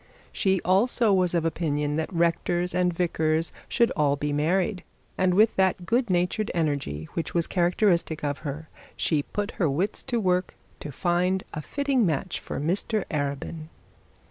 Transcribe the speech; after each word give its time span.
She, 0.31 0.59
also, 0.63 1.13
was 1.13 1.35
of 1.35 1.45
opinion, 1.45 1.95
that 1.97 2.11
rectors 2.11 2.73
and 2.73 2.91
vicars 2.91 3.53
should 3.69 3.91
all 3.91 4.15
be 4.15 4.33
married, 4.33 4.83
and 5.15 5.35
with 5.35 5.55
that 5.57 5.85
good 5.85 6.09
natured 6.09 6.49
energy 6.55 7.07
which 7.13 7.35
was 7.35 7.45
characteristic 7.45 8.23
of 8.23 8.39
her, 8.39 8.67
she 8.97 9.21
put 9.21 9.51
her 9.61 9.69
wits 9.69 10.01
to 10.05 10.19
work 10.19 10.55
to 10.79 10.91
find 10.91 11.43
a 11.53 11.61
fitting 11.61 12.03
match 12.03 12.39
for 12.39 12.59
Mr 12.59 13.05
Arabin. 13.11 13.67